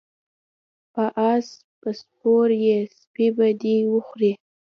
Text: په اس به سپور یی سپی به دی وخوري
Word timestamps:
په 0.93 1.03
اس 1.31 1.47
به 1.81 1.91
سپور 1.99 2.47
یی 2.63 2.77
سپی 2.97 3.27
به 3.37 3.47
دی 3.61 3.75
وخوري 3.93 4.31